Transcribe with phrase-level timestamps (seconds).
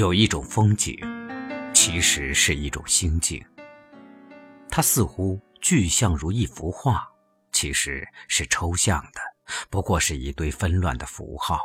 [0.00, 0.96] 有一种风景，
[1.74, 3.44] 其实是一种心境。
[4.70, 7.06] 它似乎具象如一幅画，
[7.52, 9.20] 其实是抽象的，
[9.68, 11.60] 不过是一堆纷乱的符号。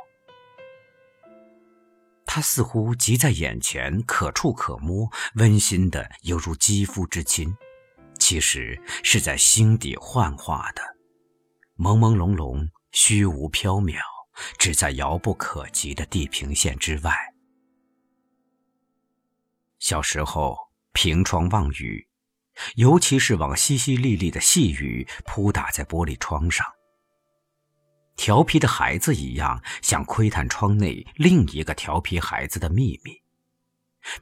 [2.26, 7.56] 它似乎即在眼前，可触可摸，温馨的犹如肌肤之亲，
[8.20, 10.82] 其实是在心底幻化的，
[11.78, 13.98] 朦朦胧胧，虚无缥缈，
[14.60, 17.16] 只在遥不可及的地平线之外。
[19.86, 20.58] 小时候，
[20.94, 22.08] 凭窗望雨，
[22.74, 26.66] 尤其是往淅淅沥沥的细雨扑打在玻璃窗上。
[28.16, 33.22] 调皮的孩子一样，想窥探窗内另一个调皮孩子的秘密，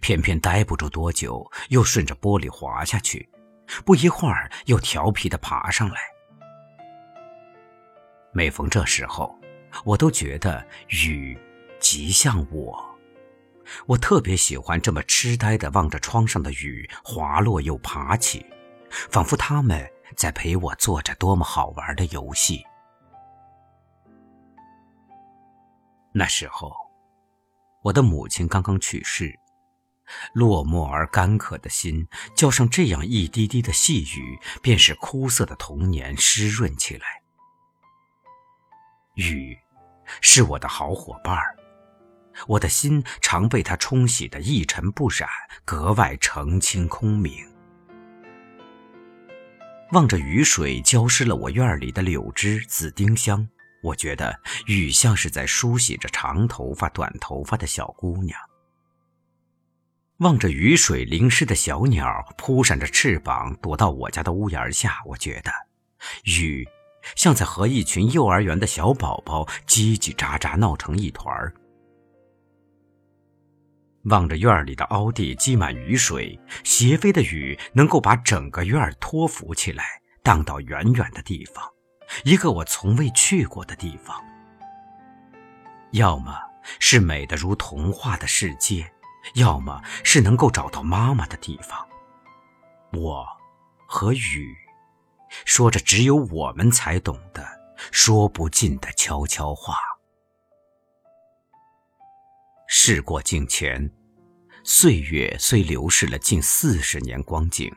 [0.02, 3.30] 偏偏待不住多久，又顺着玻璃滑下去，
[3.86, 5.96] 不一会儿又调皮的爬上来。
[8.34, 9.34] 每逢这时候，
[9.86, 11.40] 我都觉得雨
[11.80, 12.93] 极像我。
[13.88, 18.46] 我特别喜欢这么痴呆地望着窗上的雨滑落又爬起，
[19.10, 22.64] 仿佛他们在陪我做着多么好玩的游戏。
[26.14, 26.72] 那时候，
[27.82, 29.34] 我的母亲刚刚去世，
[30.34, 37.06] 落寞而干渴的心，浇上这样一滴滴的细雨，便是枯涩的童年湿润起来。
[39.16, 39.58] 雨，
[40.22, 41.56] 是我的好伙伴儿。
[42.48, 45.30] 我的心常被它冲洗得一尘不染，
[45.66, 47.34] 格外澄清空明。
[49.92, 53.48] 望着雨水浇湿了我院里的柳枝、紫丁香，
[53.84, 58.40] 我觉得雨像是在梳洗着长头发、短头发的小姑娘。
[60.18, 65.52] 望着雨水淋湿的小鸟扑闪着翅膀躲到我家的屋檐下，我觉得
[66.24, 66.68] 雨
[67.16, 71.54] 像在和一群幼儿园的小宝宝叽叽喳喳闹成一团儿。
[74.04, 79.86] 望着院里的凹地积满雨水，斜飞的雨能够把整个院儿托浮起来，
[80.22, 81.64] 荡到远远的地方，
[82.26, 84.22] 一个我从未去过的地方。
[85.92, 86.38] 要么
[86.80, 88.92] 是美得如童话的世界，
[89.36, 91.88] 要么是能够找到妈妈的地方。
[92.92, 93.26] 我，
[93.88, 94.54] 和雨，
[95.46, 97.46] 说着只有我们才懂的
[97.92, 99.78] 说不尽的悄悄话。
[102.76, 103.88] 事过境迁，
[104.64, 107.72] 岁月虽流逝了近四十年光景，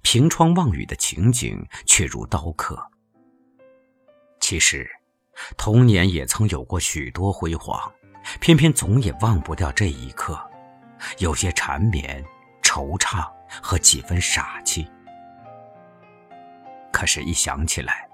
[0.00, 2.82] 凭窗望雨的情景却如刀刻。
[4.40, 4.90] 其实，
[5.58, 7.92] 童年也曾有过许多辉煌，
[8.40, 10.40] 偏偏总也忘不掉这一刻，
[11.18, 12.24] 有些缠绵、
[12.62, 13.30] 惆怅
[13.62, 14.90] 和几分傻气。
[16.90, 18.08] 可是，一想起来，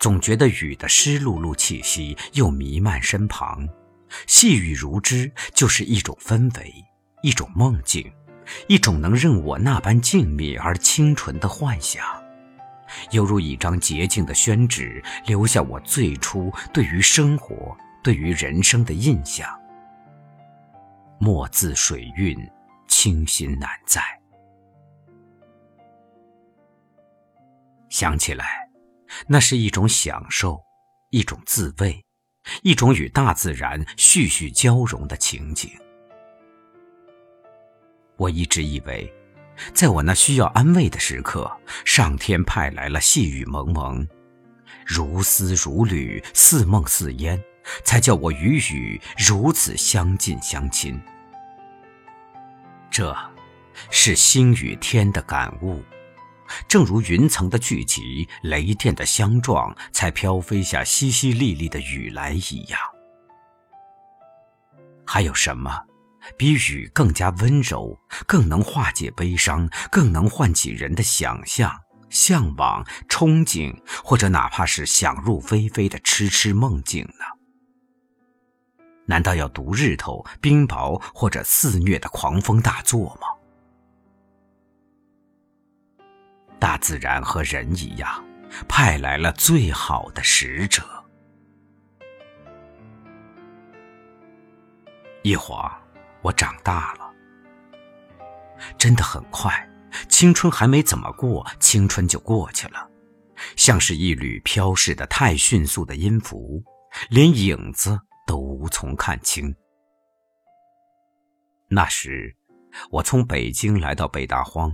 [0.00, 3.68] 总觉得雨的湿漉漉气息又弥漫身旁。
[4.26, 6.72] 细雨如织，就是一种氛围，
[7.22, 8.12] 一种梦境，
[8.68, 12.04] 一种能任我那般静谧而清纯的幻想，
[13.10, 19.48] 犹如一张洁净的宣纸，留下我最初对于生活、对于人生的印象。
[21.18, 22.36] 墨字水韵，
[22.86, 24.02] 清新难在。
[27.88, 28.68] 想起来，
[29.26, 30.60] 那是一种享受，
[31.10, 32.05] 一种自慰。
[32.62, 35.70] 一种与大自然絮絮交融的情景。
[38.16, 39.12] 我一直以为，
[39.74, 41.50] 在我那需要安慰的时刻，
[41.84, 44.06] 上天派来了细雨蒙蒙，
[44.86, 47.42] 如丝如缕，似梦似烟，
[47.84, 51.00] 才叫我与雨如此相近相亲。
[52.90, 53.14] 这，
[53.90, 55.82] 是心与天的感悟。
[56.68, 62.78] 正如云层的聚集，雷电的相撞，才飘飞下淅淅沥沥的雨来一样。
[65.04, 65.84] 还有什么，
[66.36, 71.72] 比雨更加温柔，更能化解悲伤，更能唤起人的想象、
[72.10, 77.24] 向往、憧憬，或者哪怕是想入非非的痴痴梦境呢？
[79.08, 83.28] 难道要读日头、冰雹或者肆虐的狂风大作吗？
[86.78, 88.24] 自然和人一样，
[88.68, 90.82] 派来了最好的使者。
[95.22, 95.70] 一晃，
[96.22, 97.12] 我长大了，
[98.78, 99.68] 真的很快，
[100.08, 102.88] 青春还没怎么过，青春就过去了，
[103.56, 106.62] 像是一缕飘逝的太迅速的音符，
[107.10, 109.54] 连影子都无从看清。
[111.68, 112.36] 那时，
[112.90, 114.72] 我从北京来到北大荒，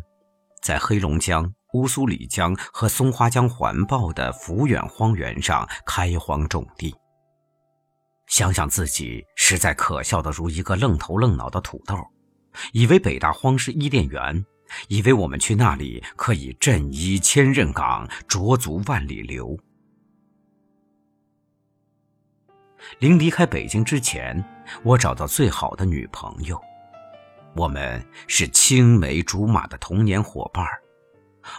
[0.61, 1.51] 在黑龙江。
[1.73, 6.95] 乌苏里江和松花江环抱的抚远荒原上开荒种地。
[8.27, 11.97] 想想自己实在可笑的如一个愣头愣脑的土豆，
[12.73, 14.45] 以为北大荒是伊甸园，
[14.89, 19.59] 以为我们去那里可以振衣千仞岗，濯足万里流。
[22.99, 24.43] 临离开北京之前，
[24.83, 26.61] 我找到最好的女朋友，
[27.55, 30.67] 我们是青梅竹马的童年伙伴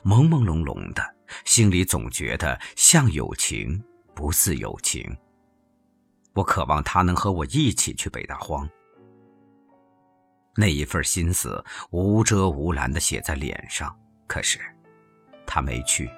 [0.04, 1.04] 朦朦胧胧的，
[1.46, 3.84] 心里总觉得像友情，
[4.14, 5.16] 不似友情。
[6.34, 8.68] 我渴望他能和我一起去北大荒。
[10.56, 13.96] 那一份心思无遮无拦的写在脸上，
[14.28, 14.60] 可是
[15.46, 16.10] 他没去。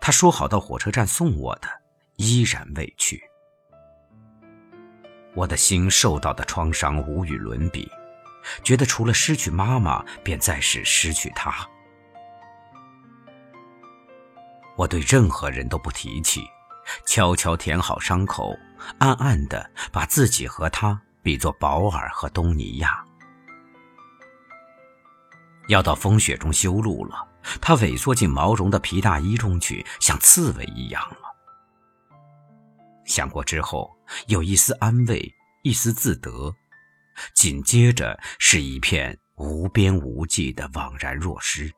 [0.00, 1.68] 他说好到火车站送我的，
[2.16, 3.20] 依然未去。
[5.34, 7.90] 我的心受到的创伤无与伦比，
[8.62, 11.68] 觉得除了失去妈妈，便再是失去她。
[14.76, 16.42] 我对任何人都不提起，
[17.06, 18.56] 悄悄填好伤口，
[18.98, 23.04] 暗暗的把自己和他比作保尔和东尼亚。
[25.68, 27.26] 要到风雪中修路了，
[27.60, 31.18] 他萎缩进毛绒的皮大衣中去，像刺猬一样了。
[33.04, 33.90] 想过之后，
[34.26, 35.32] 有一丝安慰，
[35.62, 36.52] 一丝自得，
[37.34, 41.72] 紧接着是一片无边无际的惘然若失。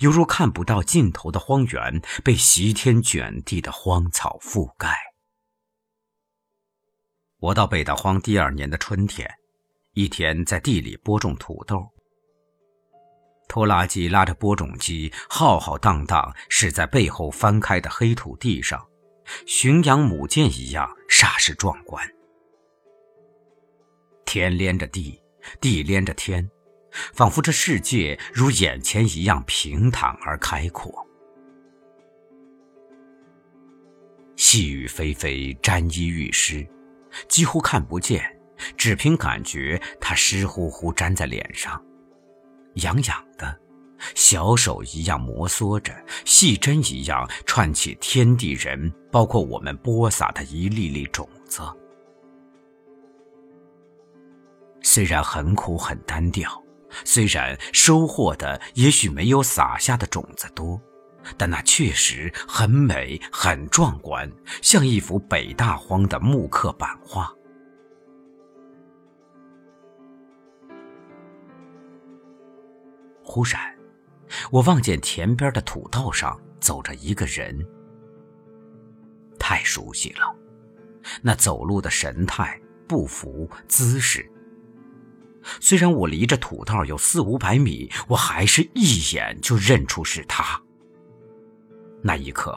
[0.00, 4.96] 犹如看不到尽头的荒原，被席天卷地的荒草覆盖。
[7.38, 9.30] 我到北大荒第二年的春天，
[9.92, 11.86] 一天在地里播种土豆，
[13.48, 18.84] 拖拉机拉着播种机，浩浩荡荡驶在背后翻开的黑土地上，
[19.46, 22.04] 巡洋母舰一样煞是壮观。
[24.24, 25.20] 天连着地，
[25.60, 26.50] 地连着天。
[27.12, 31.06] 仿佛这世界如眼前一样平坦而开阔。
[34.36, 36.66] 细雨霏霏，沾衣欲湿，
[37.26, 38.22] 几乎看不见，
[38.76, 41.82] 只凭感觉，它湿乎乎粘在脸上，
[42.74, 43.58] 痒痒的，
[44.14, 45.94] 小手一样摩挲着，
[46.26, 51.62] 细针一样串起天地人，包括我们播撒的一粒粒种子。
[54.82, 56.65] 虽然很苦很单调。
[57.04, 60.80] 虽然收获的也许没有撒下的种子多，
[61.36, 64.30] 但那确实很美、很壮观，
[64.62, 67.32] 像一幅北大荒的木刻版画。
[73.22, 73.76] 忽然，
[74.50, 77.66] 我望见田边的土道上走着一个人，
[79.38, 80.34] 太熟悉了，
[81.22, 84.30] 那走路的神态、步幅、姿势。
[85.60, 90.60] 虽然我离着土道有四五百米，我还是一眼就认出是他。
[92.02, 92.56] 那一刻，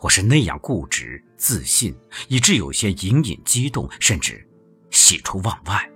[0.00, 1.96] 我是那样固执、自信，
[2.28, 4.46] 以致有些隐隐激动，甚至
[4.90, 5.90] 喜出望外。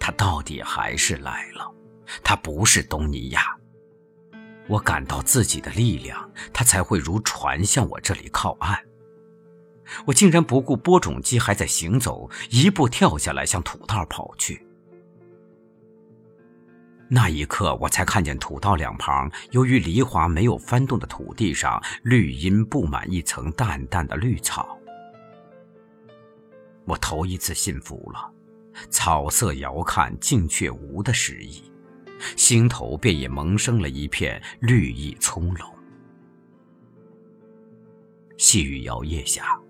[0.00, 1.72] 他到底还是来了，
[2.24, 3.56] 他不是东尼亚。
[4.68, 8.78] 我感到自己的力量，他才会如船向我这里靠岸。
[10.06, 14.66] 我竟然不顾播种机还在行走，一步跳下来向土道跑去。
[17.08, 24.78] 那一刻，我才看见土道两旁，由于犁铧没有翻动的土地上，绿荫布满一层淡淡的绿草。
[26.86, 28.32] 我头一次信服了
[28.88, 31.70] “草色遥看近却无”的诗意，
[32.34, 35.70] 心头便也萌生了一片绿意葱茏。
[38.38, 39.60] 细雨摇曳下。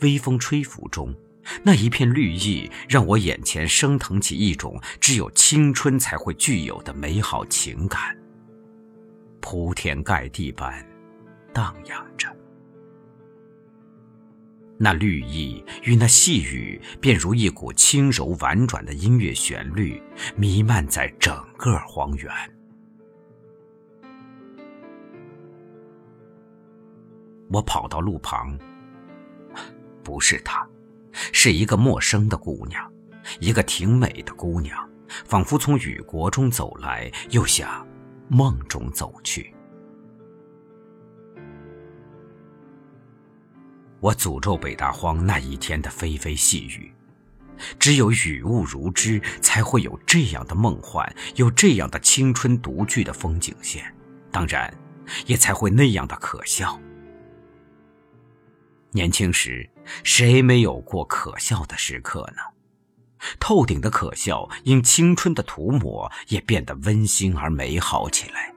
[0.00, 1.14] 微风吹拂中，
[1.62, 8.16] 那一片绿意让我眼前升腾起一种只有青春才会具有的美好情感，
[9.40, 10.86] 铺天盖地般
[11.52, 12.28] 荡漾着。
[14.82, 20.02] 那绿意与那细雨，便如一股轻柔婉转的音乐旋律，
[20.36, 22.32] 弥漫在整个荒原。
[27.50, 28.58] 我跑到路旁。
[30.10, 30.66] 不是她，
[31.12, 32.92] 是一个陌生的姑娘，
[33.38, 34.76] 一个挺美的姑娘，
[35.24, 37.86] 仿佛从雨国中走来，又向
[38.28, 39.54] 梦中走去。
[44.00, 46.92] 我诅咒北大荒那一天的霏霏细雨，
[47.78, 53.94] 只有雨雾如织，才会有这样的梦幻，有这样的青春独具的风景线，
[54.32, 54.74] 当然，
[55.26, 56.80] 也才会那样的可笑。
[58.92, 59.68] 年轻时，
[60.02, 62.42] 谁没有过可笑的时刻呢？
[63.38, 68.52] 透顶的可笑，因青春的涂抹，也变得温馨而美好起来。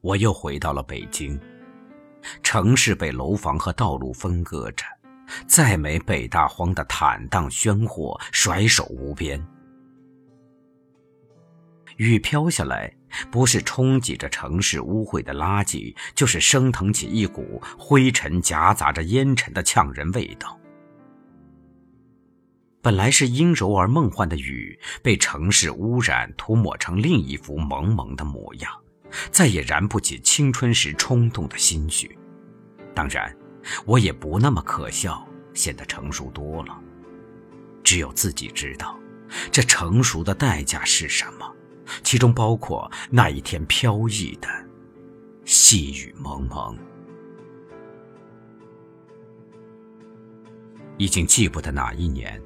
[0.00, 1.38] 我又回到了北京。
[2.42, 4.84] 城市被楼房和道路分割着，
[5.46, 9.42] 再没北大荒的坦荡喧哗、甩手无边。
[12.00, 12.90] 雨飘下来，
[13.30, 20.58] 不是冲挤着城市污秽的垃圾，就是升腾起一股灰尘夹杂着烟尘的呛人味道。
[22.80, 28.72] 本来是阴柔而梦幻的雨，被城市污染涂抹成另一幅蒙蒙的模样，
[29.30, 32.18] 再也燃不起青春时冲动的心绪。
[32.94, 33.36] 当然，
[33.84, 36.80] 我也不那么可笑，显得成熟多了。
[37.84, 38.98] 只有自己知道，
[39.52, 41.54] 这成熟的代价是什么，
[42.02, 44.48] 其中包括那一天飘逸的
[45.44, 46.76] 细雨蒙蒙。
[50.98, 52.40] 已经记不得哪一年。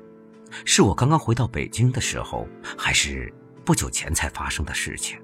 [0.64, 2.46] 是我刚刚回到北京的时候，
[2.78, 3.32] 还是
[3.64, 5.18] 不久前才发生的事情？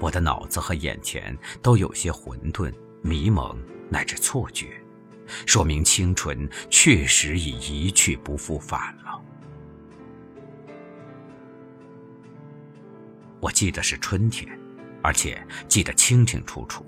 [0.00, 3.54] 我的脑子和眼前都有些混沌、迷蒙
[3.90, 4.82] 乃至错觉，
[5.44, 9.20] 说明青春确实已一去不复返了。
[13.40, 14.48] 我记得是春天，
[15.02, 16.84] 而且记得清清楚楚。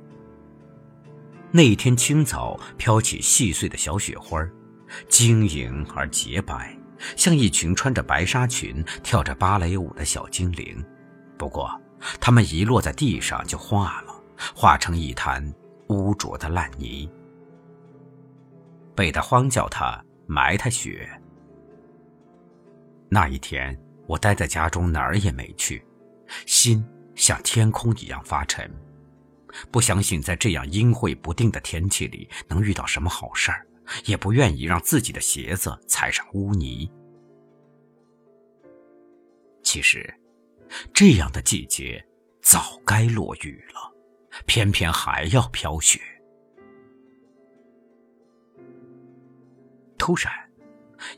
[1.53, 4.41] 那一天清早，飘起细碎的小雪花，
[5.09, 6.77] 晶莹而洁白。
[7.17, 10.85] 像一群穿着白纱裙、跳着芭蕾舞的小精灵，
[11.39, 11.71] 不过，
[12.21, 14.15] 它们一落在地上就化了，
[14.55, 15.43] 化成一滩
[15.89, 17.11] 污浊的烂泥。
[18.95, 21.09] 北大荒叫它埋汰雪。
[23.09, 23.75] 那一天，
[24.07, 25.83] 我待在家中，哪儿也没去，
[26.47, 26.85] 心
[27.15, 28.71] 像天空一样发沉，
[29.71, 33.67] 不相信在这样阴晦不定的天气里能遇到什么好事儿。
[34.05, 36.89] 也不愿意让自己的鞋子踩上污泥。
[39.65, 40.15] 其实，
[40.95, 42.01] 这样的季节
[42.41, 43.93] 早该落雨了，
[44.47, 46.01] 偏偏还要飘雪。
[49.99, 50.33] 突然，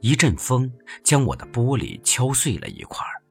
[0.01, 0.73] 一阵风
[1.05, 3.22] 将我的玻璃敲碎了一块儿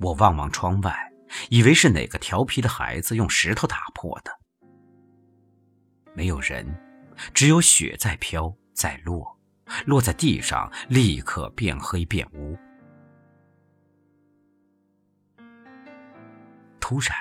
[0.00, 1.12] 我望望窗外，
[1.48, 4.38] 以为是哪个调皮的孩子用石头打破的。
[6.14, 6.66] 没有人。
[7.34, 9.38] 只有雪在飘，在落，
[9.84, 12.56] 落在地上，立刻变黑变污。
[16.80, 17.14] 突然，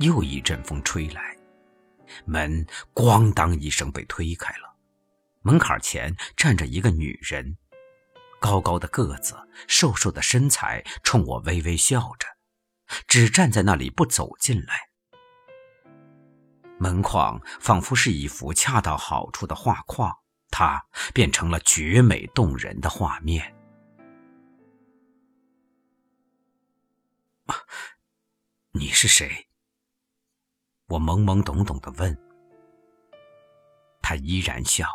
[0.00, 1.36] 又一阵风吹来，
[2.24, 4.76] 门咣当一声被推开了。
[5.42, 7.56] 门槛前站着一个女人，
[8.46, 9.34] 高高的个子，
[9.66, 12.28] 瘦瘦的身材，冲我微微笑着，
[13.08, 14.90] 只站在那里不走进来。
[16.78, 20.16] 门框仿佛是一幅恰到好处的画框，
[20.48, 23.52] 它变成了绝美动人的画面。
[28.70, 29.48] 你是谁？
[30.86, 32.16] 我懵懵懂懂的问。
[34.00, 34.86] 他依然笑。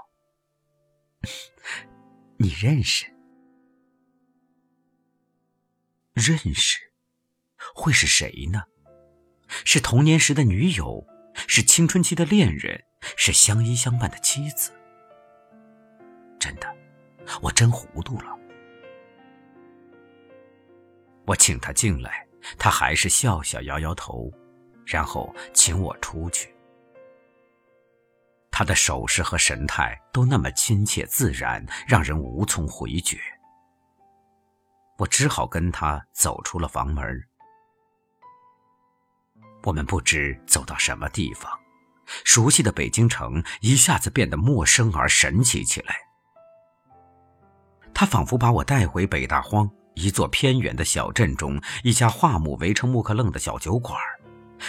[2.39, 3.10] 你认识？
[6.21, 6.79] 认识？
[7.75, 8.63] 会是谁呢？
[9.65, 11.05] 是童年时的女友？
[11.47, 12.83] 是青春期的恋人，
[13.17, 14.71] 是相依相伴的妻子。
[16.39, 16.75] 真的，
[17.41, 18.37] 我真糊涂了。
[21.25, 24.29] 我请他进来，他还是笑笑摇摇头，
[24.85, 26.53] 然后请我出去。
[28.51, 33.17] 他的手势和神态都那么亲切自然，让人无从回绝。
[35.01, 37.23] 我只好跟他走出了房门。
[39.63, 41.51] 我们不知走到什么地方，
[42.23, 45.95] 熟悉的北京城一下子变得陌生而神奇起来。
[47.95, 53.99] 他仿佛把我带回北大荒一座偏远的小镇中一家桦木围成木刻楞的小酒馆，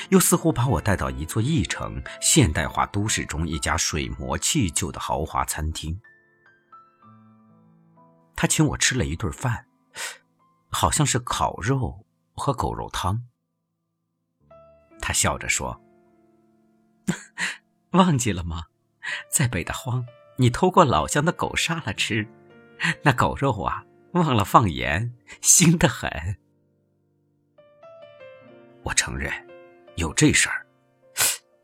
[0.09, 6.01] 又似乎把我带到一座异城现代化都市中一家水磨气就的豪华餐厅。
[8.35, 9.67] 他请我吃了一顿饭，
[10.73, 13.23] 好像是烤肉和狗肉汤。
[15.01, 15.81] 他笑着说
[17.93, 18.65] ：“忘记了吗？
[19.31, 20.05] 在北大荒，
[20.39, 22.27] 你偷过老乡的狗杀了吃，
[23.03, 26.11] 那狗肉啊，忘了放盐，腥得很。”
[28.83, 29.33] 我承认，
[29.97, 30.67] 有这事儿，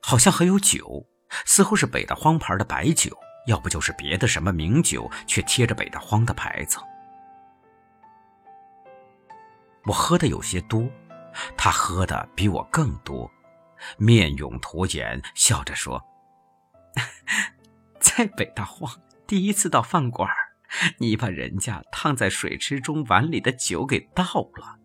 [0.03, 1.07] 好像还有酒，
[1.47, 6.79] 似乎是北大荒牌的白酒，要不就是别的什么名酒，却贴着北大荒的牌子。
[9.89, 10.89] 我喝的有些多
[11.57, 13.31] 他喝的比我更多。
[13.97, 16.03] 面涌涂眼笑着说
[18.01, 20.29] 在北大荒第一次到饭馆
[20.99, 24.25] 你把人家烫在水池中碗里的酒给倒
[24.57, 24.79] 了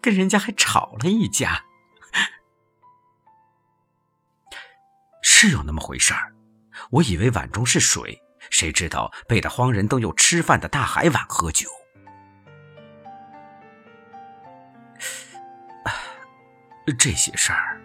[0.00, 1.64] 跟人家还吵了一架。
[5.22, 6.34] 是有那么回事儿
[6.90, 11.68] 我以为碗中是水谁知道北大荒人都有吃饭的大海碗喝酒
[16.94, 17.80] 这些事儿，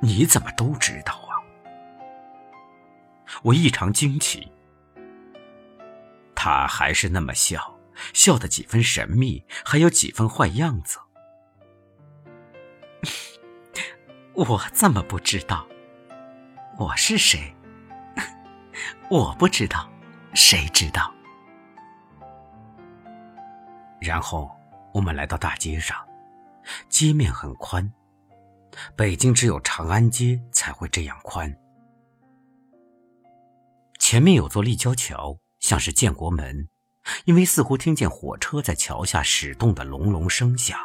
[0.00, 1.36] 你怎么都知道啊？
[3.42, 4.50] 我异常惊奇。
[6.34, 7.78] 他还是那么笑，
[8.14, 10.98] 笑得几分神秘，还有几分坏样子。
[14.34, 15.66] 我怎么不知道？
[16.78, 17.54] 我是谁？
[19.10, 19.90] 我不知道，
[20.32, 21.12] 谁知道？
[24.00, 24.56] 然后
[24.94, 25.98] 我们来到大街上，
[26.88, 27.92] 街面很宽，
[28.96, 31.54] 北京只有长安街才会这样宽。
[33.98, 36.68] 前面有座立交桥，像是建国门，
[37.24, 40.78] 因为似乎听见火车在桥下驶动的隆隆声响，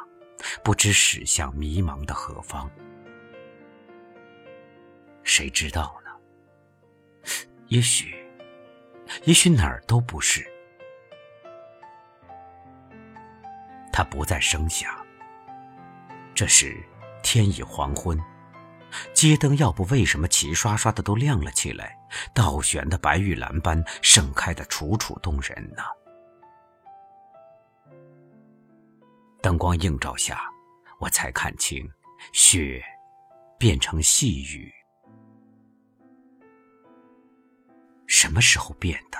[0.64, 2.70] 不知驶向迷茫的何方。
[5.24, 6.12] 谁知道呢？
[7.68, 8.14] 也许，
[9.24, 10.46] 也许哪儿都不是。
[13.92, 14.92] 它不再声响。
[16.36, 16.84] 这时
[17.24, 18.20] 天已黄昏，
[19.14, 21.98] 街灯要不为什么齐刷刷的都亮了起来？
[22.36, 25.82] 倒悬的白玉兰般盛开的楚楚动人呢。
[29.42, 30.42] 灯光映照下，
[31.00, 31.90] 我才看清，
[32.32, 32.84] 雪
[33.58, 34.72] 变成细雨。
[38.06, 39.18] 什么时候变的？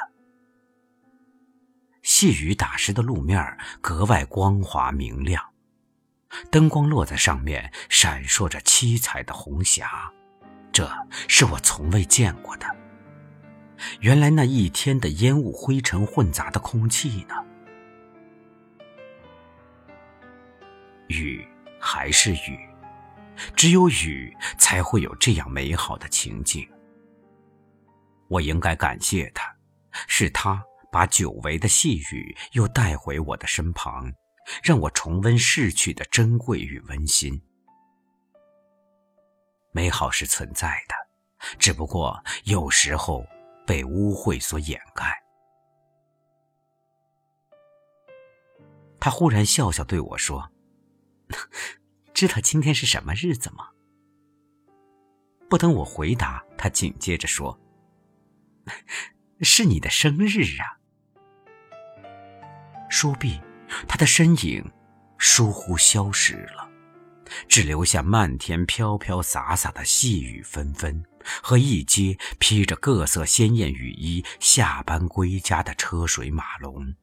[2.04, 5.44] 细雨打湿的路面格外光滑明亮，
[6.50, 10.12] 灯光落在上面，闪烁着七彩的红霞。
[10.72, 10.90] 这
[11.28, 12.66] 是我从未见过的。
[14.00, 17.36] 原来那一天的烟雾灰尘混杂的空气呢？
[21.08, 21.46] 雨
[21.80, 22.60] 还是雨，
[23.56, 26.68] 只有雨才会有这样美好的情景。
[28.30, 29.54] 我应该感谢他，
[30.08, 34.12] 是他把久违的细雨又带回我的身旁，
[34.62, 37.42] 让我重温逝去的珍贵与温馨。
[39.72, 40.96] 美好是存在的，
[41.58, 43.26] 只不过有时候
[43.66, 45.24] 被污秽所掩盖。
[49.00, 50.52] 他忽然笑笑对我说
[52.14, 53.70] ：“知道今天是什么日子吗？”
[55.50, 57.60] 不等我回答，他紧接着说。
[59.42, 60.80] 是你的生日啊！
[62.90, 63.42] 说毕，
[63.88, 64.72] 他的身影
[65.18, 66.70] 疏忽消失了，
[67.48, 71.04] 只留下漫天飘飘洒洒的细雨纷纷，
[71.42, 76.94] 和一街披着各色鲜艳雨衣下班归家的车水马龙。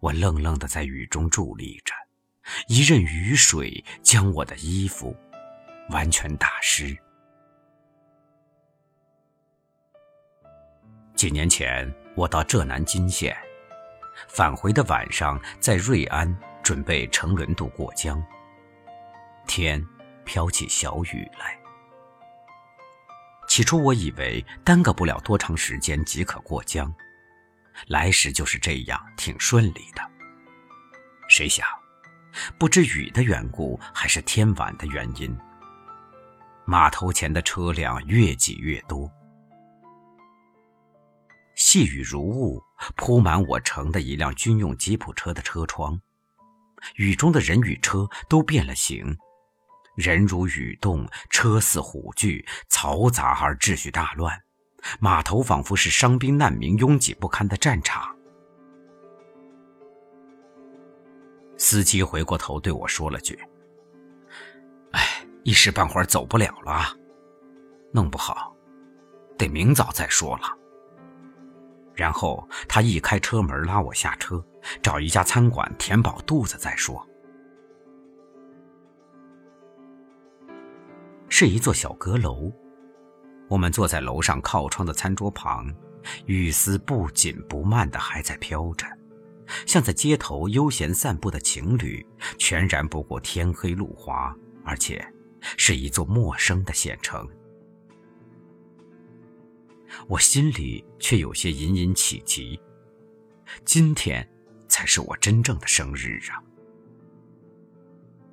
[0.00, 1.92] 我愣愣的在雨中伫立着，
[2.68, 5.16] 一阵雨水将我的衣服
[5.90, 6.96] 完全打湿。
[11.16, 13.36] 几年前，我到浙南金县，
[14.26, 18.20] 返回的晚上，在瑞安准备乘轮渡过江。
[19.46, 19.80] 天
[20.24, 21.56] 飘起小雨来。
[23.46, 26.92] 起初我以为耽搁不了多长时间即可过江，
[27.86, 30.02] 来时就是这样，挺顺利的。
[31.28, 31.64] 谁想，
[32.58, 35.38] 不知雨的缘故还是天晚的原因，
[36.64, 39.08] 码头前的车辆越挤越多。
[41.58, 42.62] 细雨如雾，
[42.94, 46.00] 铺满我乘的一辆军用吉普车的车窗。
[46.94, 49.18] 雨中的人与车都变了形，
[49.96, 54.40] 人如雨动，车似虎踞，嘈杂而秩序大乱。
[55.00, 58.16] 码头仿佛是伤兵难民拥挤不堪的战场。
[61.56, 63.36] 司机回过头对我说了句
[64.94, 66.96] ：“哎，一时半会儿走不了了，
[67.92, 68.56] 弄不好
[69.36, 70.56] 得明早再说了。”
[71.98, 74.40] 然后他一开车门拉我下车，
[74.80, 77.04] 找一家餐馆填饱肚子再说。
[81.28, 82.52] 是一座小阁楼，
[83.48, 85.66] 我们坐在楼上靠窗的餐桌旁，
[86.26, 88.86] 雨丝不紧不慢的还在飘着，
[89.66, 92.06] 像在街头悠闲散步的情侣，
[92.38, 94.32] 全然不顾天黑路滑，
[94.64, 95.04] 而且
[95.56, 97.28] 是一座陌生的县城。
[100.06, 102.60] 我心里却有些隐隐起急，
[103.64, 104.28] 今天
[104.68, 106.42] 才是我真正的生日啊！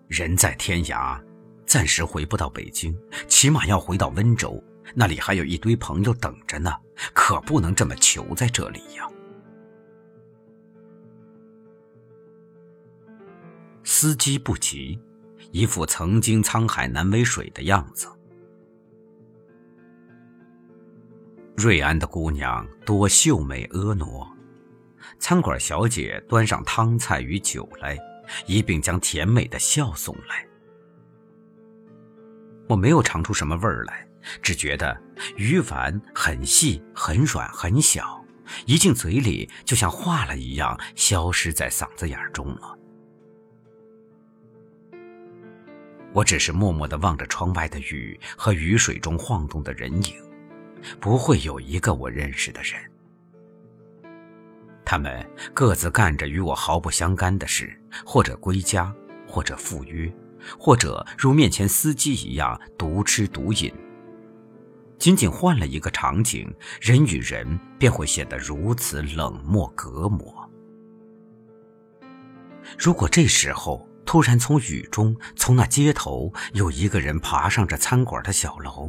[0.07, 1.21] 人在天涯，
[1.65, 4.63] 暂时回不到北京，起码要回到温州，
[4.93, 6.71] 那里还有一堆朋友等着呢，
[7.13, 9.09] 可不能这么囚在这里呀！
[13.83, 14.99] 司机不急，
[15.51, 18.07] 一副曾经沧海难为水的样子。
[21.57, 24.05] 瑞安的姑娘多秀美婀娜，
[25.19, 27.97] 餐馆小姐端上汤菜与酒来，
[28.45, 30.45] 一并将甜美的笑送来。
[32.67, 34.05] 我没有尝出什么味儿来，
[34.41, 35.01] 只觉得
[35.37, 38.21] 鱼丸很细、很软、很小，
[38.65, 42.77] 一进嘴里就像化了一样，消失在嗓子眼中了。
[46.11, 50.15] 我只是默默地望着窗外的雨和雨水中晃动的人影，
[50.99, 52.73] 不会有一个我认识的人。
[54.83, 58.93] 他们各自干着与我毫不相干的事，或者归家，
[59.27, 60.13] 或者赴约。
[60.59, 63.73] 或者如面前司机一样独吃独饮。
[64.99, 70.47] 仅仅换了一个场景，人与人便会显得如此冷漠隔膜。
[72.77, 78.87] 如果这时候突然从雨中，从那街头有一个人爬上这餐馆的小楼，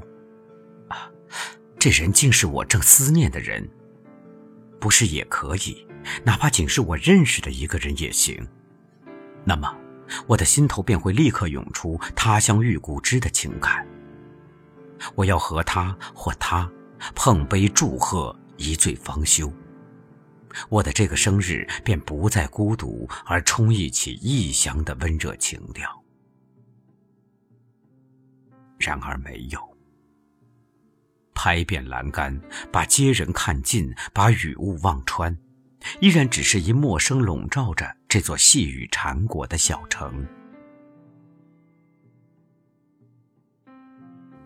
[1.79, 3.69] 这人竟是我正思念的人，
[4.81, 5.87] 不是也可以，
[6.25, 8.47] 哪怕仅是我认识的一个人也行。
[9.45, 9.75] 那么。
[10.29, 13.85] 我的心头便会立刻涌出他乡遇故知的情感。
[15.17, 16.71] 我要和他或他
[17.17, 19.53] 碰杯祝贺，一醉方休。
[20.69, 25.91] 我的这个生日便不再孤独，而充溢起异乡的温热情调。
[28.79, 29.76] 然而没有。
[31.47, 35.39] 拍遍栏杆，把街人看尽，把雨雾望穿。
[36.01, 40.27] 依然只是一陌生笼罩着这座细雨缠裹的小城。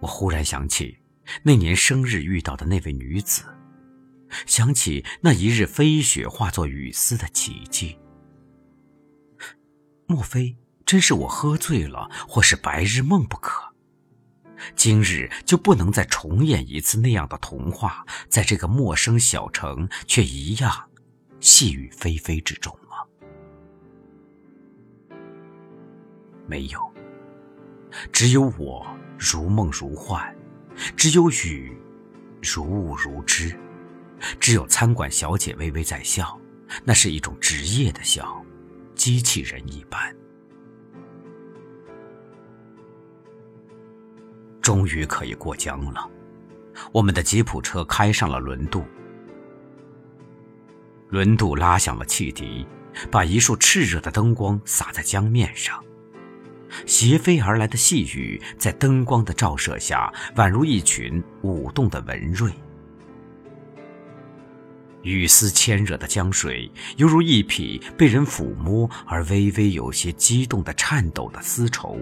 [0.00, 0.98] 我忽然想起
[1.42, 3.44] 那年生日遇到的那位女子，
[4.44, 7.98] 想起那一日飞雪化作雨丝的奇迹。
[10.06, 13.69] 莫非真是我喝醉了，或是白日梦不可？
[14.76, 20.88] 今日就不能再重演一次那样的童话，在这个陌生小城，却一样。
[21.40, 22.98] 细雨霏霏之中吗？
[26.46, 26.92] 没有，
[28.12, 28.86] 只有我
[29.18, 30.36] 如梦如幻，
[30.96, 31.72] 只有雨
[32.42, 33.58] 如雾如织，
[34.38, 36.38] 只有餐馆小姐微微在笑，
[36.84, 38.44] 那是一种职业的笑，
[38.94, 40.14] 机器人一般。
[44.60, 46.08] 终于可以过江了，
[46.92, 48.84] 我们的吉普车开上了轮渡。
[51.08, 52.66] 轮渡拉响了汽笛，
[53.10, 55.82] 把一束炽热的灯光洒在江面上。
[56.86, 62.52] 斜飞而来的细雨，在灯光的照射下，宛如一群舞动的文瑞。
[65.02, 71.98] 雨丝牵惹的江水，犹如一匹被人抚摸而微微有些激动的颤抖的丝绸。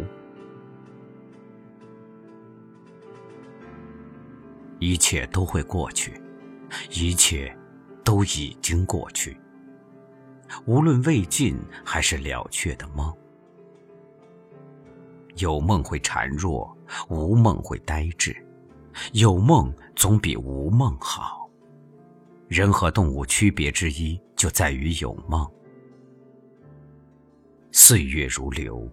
[4.78, 6.20] 一切都会过去，
[6.90, 7.54] 一切。
[8.04, 9.38] 都已经过去。
[10.64, 13.14] 无论未尽还是了却的梦，
[15.36, 16.74] 有梦会孱弱，
[17.10, 18.34] 无梦会呆滞。
[19.12, 21.50] 有梦总比无梦好。
[22.46, 25.46] 人和动物区别之一就在于有梦。
[27.72, 28.90] 岁月如流，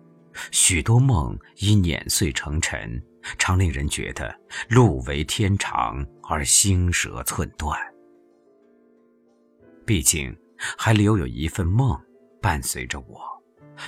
[0.52, 3.02] 许多梦已碾碎成尘，
[3.38, 4.34] 常令人觉得
[4.70, 7.80] 路为天长而心折寸断。
[9.86, 10.36] 毕竟，
[10.78, 12.00] 还留有一份梦
[12.42, 13.22] 伴随着我，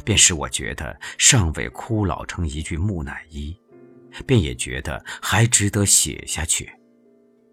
[0.06, 3.56] 便使我觉得尚未枯老成一具木乃伊，
[4.26, 6.72] 便也觉得还值得写下去，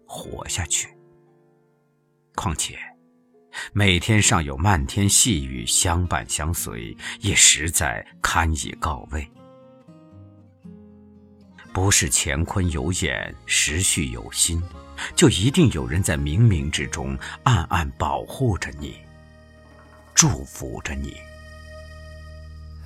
[0.05, 0.87] 活下去。
[2.35, 2.77] 况且，
[3.73, 9.27] 每天尚有漫天细雨相伴相随，也实在堪以告慰。
[11.75, 14.63] 不是乾坤有眼，时序有心。
[15.13, 18.95] 就一定有人在冥冥之中暗暗保护着你，
[20.13, 21.17] 祝福着你。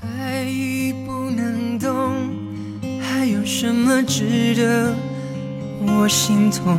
[0.02, 2.32] 爱已不能动，
[3.00, 4.96] 还有什么值得
[5.82, 6.76] 我心痛？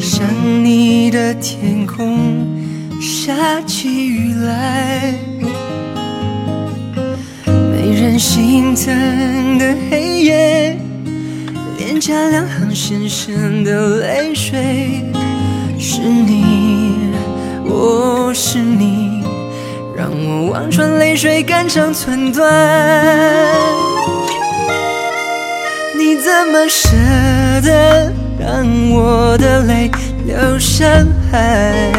[0.00, 0.26] 想
[0.64, 5.12] 你的天空下起雨来，
[8.00, 10.78] 人心疼的黑夜。
[11.78, 15.02] 脸颊两行深深的泪水，
[15.80, 16.94] 是你，
[17.64, 19.24] 我是你，
[19.96, 22.48] 让我望穿泪水，肝肠寸断。
[25.98, 26.90] 你怎么舍
[27.64, 29.90] 得让我的泪
[30.24, 31.92] 流山海？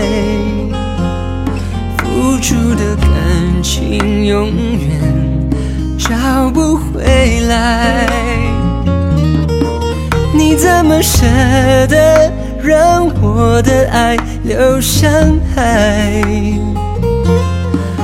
[1.98, 3.10] 付出的感
[3.62, 5.39] 情永远
[6.00, 8.08] 找不回来。
[10.34, 11.26] 你怎么舍
[11.88, 12.32] 得
[12.64, 15.12] 让我的爱流向
[15.54, 16.24] 海？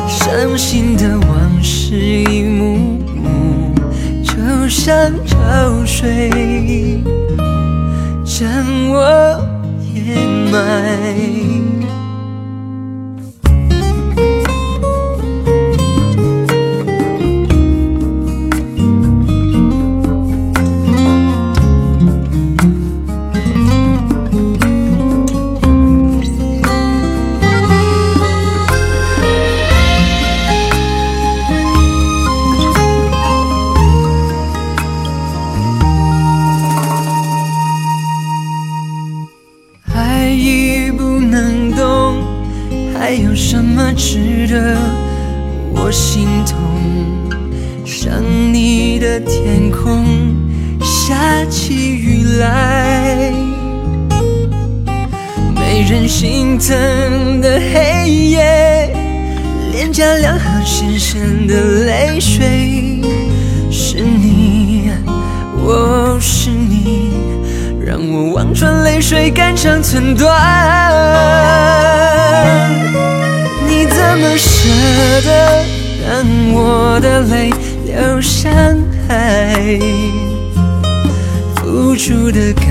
[0.08, 3.73] 伤心的往事一幕幕，
[4.23, 4.93] 就像
[5.25, 5.38] 潮
[5.86, 7.01] 水，
[8.25, 8.47] 将
[8.89, 9.39] 我
[9.93, 10.17] 掩
[10.51, 11.64] 埋。
[43.07, 44.75] 还有什么值得
[45.75, 46.57] 我心痛？
[47.85, 48.11] 想
[48.51, 50.03] 你的天空
[50.81, 53.31] 下起雨来，
[55.53, 58.89] 没人心疼的黑夜，
[59.71, 63.03] 脸颊两行深深的泪水，
[63.69, 64.89] 是你，
[65.63, 66.54] 我是。
[68.15, 70.34] 我望穿泪水，肝肠寸断。
[73.67, 74.69] 你怎么舍
[75.25, 75.65] 得
[76.08, 77.51] 让我的泪
[77.86, 78.54] 流向
[79.06, 79.78] 海？
[81.58, 82.65] 付出的感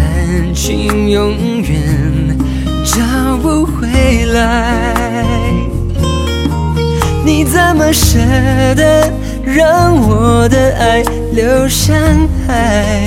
[0.54, 2.38] 情永远
[2.86, 4.94] 找不回来。
[7.22, 8.18] 你怎么舍
[8.74, 9.12] 得
[9.44, 11.02] 让我的爱
[11.34, 11.94] 流向
[12.46, 13.06] 海？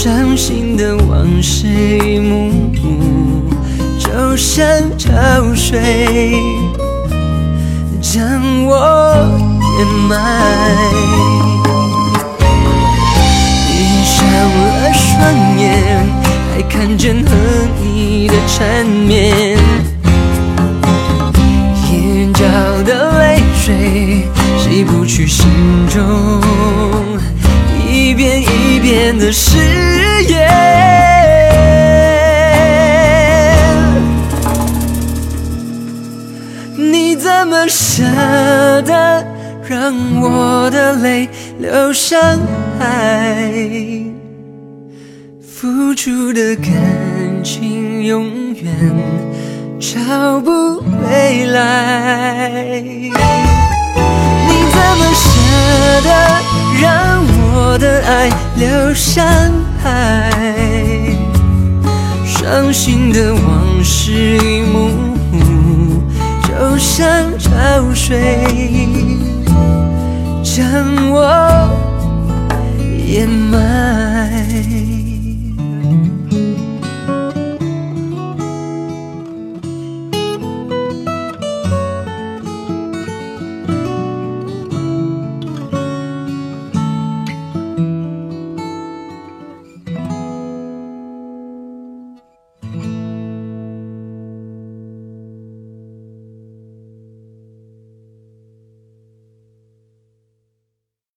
[0.00, 3.50] 伤心的往事一幕幕，
[3.98, 4.64] 就像
[4.96, 5.10] 潮
[5.56, 6.40] 水，
[8.00, 8.22] 将
[8.64, 9.28] 我
[9.76, 10.14] 掩埋。
[13.66, 16.06] 闭上了双眼，
[16.54, 17.34] 还看见和
[17.82, 19.58] 你的缠绵，
[21.90, 22.44] 眼角
[22.84, 24.28] 的泪水
[24.60, 25.44] 洗不去心
[25.92, 25.98] 中。
[28.18, 29.56] 一遍一遍的誓
[30.24, 30.50] 言，
[36.76, 38.02] 你怎么舍
[38.82, 39.24] 得
[39.62, 41.28] 让我的泪
[41.60, 42.20] 流向
[42.80, 43.52] 海？
[45.40, 46.74] 付出的感
[47.44, 48.74] 情永远
[49.78, 53.12] 找不回来，你
[54.72, 55.28] 怎么舍
[56.02, 56.10] 得
[56.82, 59.26] 让我我的爱流向
[59.82, 60.30] 海？
[62.24, 64.88] 伤心的往事一幕
[65.32, 66.04] 幕，
[66.46, 67.50] 就像潮
[67.92, 68.88] 水，
[70.44, 70.64] 将
[71.10, 71.68] 我
[73.08, 74.97] 掩埋。